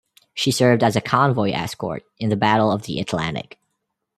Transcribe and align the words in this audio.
She 0.33 0.49
served 0.49 0.81
as 0.81 0.95
a 0.95 0.99
convoy 1.01 1.51
escort 1.51 2.01
in 2.17 2.29
the 2.29 2.35
Battle 2.35 2.71
of 2.71 2.87
the 2.87 2.99
Atlantic. 2.99 3.59